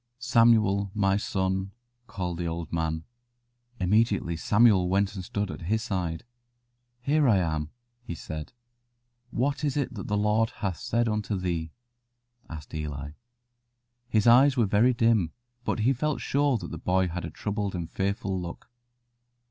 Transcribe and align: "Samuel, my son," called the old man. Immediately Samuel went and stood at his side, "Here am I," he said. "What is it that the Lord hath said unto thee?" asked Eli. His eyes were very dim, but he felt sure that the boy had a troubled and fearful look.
"Samuel, 0.17 0.89
my 0.95 1.15
son," 1.15 1.73
called 2.07 2.39
the 2.39 2.47
old 2.47 2.73
man. 2.73 3.03
Immediately 3.79 4.35
Samuel 4.37 4.89
went 4.89 5.13
and 5.13 5.23
stood 5.23 5.51
at 5.51 5.61
his 5.69 5.83
side, 5.83 6.23
"Here 7.01 7.27
am 7.27 7.65
I," 7.65 7.69
he 8.01 8.15
said. 8.15 8.51
"What 9.29 9.63
is 9.63 9.77
it 9.77 9.93
that 9.93 10.07
the 10.07 10.17
Lord 10.17 10.49
hath 10.55 10.77
said 10.79 11.07
unto 11.07 11.37
thee?" 11.37 11.69
asked 12.49 12.73
Eli. 12.73 13.11
His 14.09 14.25
eyes 14.25 14.57
were 14.57 14.65
very 14.65 14.95
dim, 14.95 15.33
but 15.63 15.81
he 15.81 15.93
felt 15.93 16.19
sure 16.19 16.57
that 16.57 16.71
the 16.71 16.79
boy 16.79 17.07
had 17.07 17.23
a 17.23 17.29
troubled 17.29 17.75
and 17.75 17.87
fearful 17.87 18.41
look. 18.41 18.71